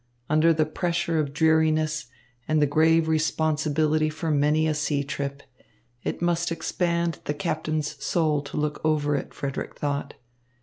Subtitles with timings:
[0.31, 2.07] Under the pressure of dreariness
[2.47, 5.43] and the grave responsibility for many a sea trip,
[6.03, 10.15] it must expand the captain's soul to look over it, Frederick thought.